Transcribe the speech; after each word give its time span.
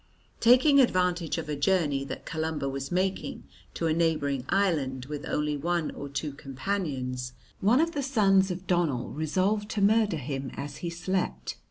Taking 0.39 0.79
advantage 0.79 1.37
of 1.37 1.47
a 1.47 1.55
journey 1.55 2.03
that 2.05 2.25
Columba 2.25 2.67
was 2.67 2.91
making 2.91 3.43
to 3.75 3.85
a 3.85 3.93
neighbouring 3.93 4.45
island 4.49 5.05
with 5.05 5.27
only 5.27 5.55
one 5.55 5.91
or 5.91 6.09
two 6.09 6.31
companions, 6.33 7.33
one 7.59 7.79
of 7.79 7.91
the 7.91 8.01
sons 8.01 8.49
of 8.49 8.65
Donnell 8.65 9.09
resolved 9.11 9.69
to 9.69 9.81
murder 9.83 10.17
him 10.17 10.49
as 10.57 10.77
he 10.77 10.89
slept. 10.89 11.59